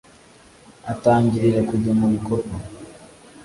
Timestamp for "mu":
1.99-2.07